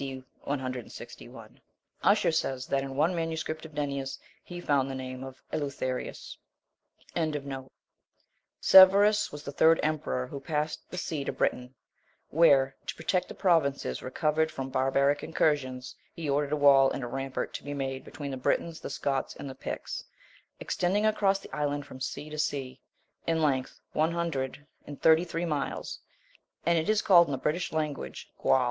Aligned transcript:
D. 0.01 0.23
161." 0.45 1.61
Usher 2.01 2.31
says, 2.31 2.65
that 2.65 2.81
in 2.81 2.95
one 2.95 3.13
MS. 3.15 3.45
of 3.47 3.71
Nennius 3.75 4.17
he 4.43 4.59
found 4.59 4.89
the 4.89 4.95
name 4.95 5.23
of 5.23 5.43
Eleutherius. 5.53 6.37
23. 7.13 7.65
Severus 8.59 9.31
was 9.31 9.43
the 9.43 9.51
third 9.51 9.79
emperor 9.83 10.25
who 10.25 10.39
passed 10.39 10.89
the 10.89 10.97
sea 10.97 11.23
to 11.25 11.31
Britain, 11.31 11.75
where, 12.31 12.75
to 12.87 12.95
protect 12.95 13.27
the 13.27 13.35
provinces 13.35 14.01
recovered 14.01 14.49
from 14.49 14.69
barbaric 14.71 15.23
incursions, 15.23 15.95
he 16.11 16.27
ordered 16.27 16.53
a 16.53 16.57
wall 16.57 16.89
and 16.89 17.03
a 17.03 17.07
rampart 17.07 17.53
to 17.53 17.63
be 17.63 17.75
made 17.75 18.03
between 18.03 18.31
the 18.31 18.37
Britons, 18.37 18.79
the 18.79 18.89
Scots, 18.89 19.35
and 19.35 19.47
the 19.47 19.53
Picts, 19.53 20.03
extending 20.59 21.05
across 21.05 21.37
the 21.37 21.55
island 21.55 21.85
from 21.85 22.01
sea 22.01 22.27
to 22.31 22.39
sea, 22.39 22.81
in 23.27 23.39
length 23.39 23.79
one 23.93 24.13
hundred 24.13 24.65
and 24.87 24.99
thirty 24.99 25.23
three 25.23 25.45
miles: 25.45 25.99
and 26.65 26.79
it 26.79 26.89
is 26.89 27.03
called 27.03 27.27
in 27.27 27.31
the 27.31 27.37
British 27.37 27.71
language 27.71 28.31
Gwal. 28.41 28.59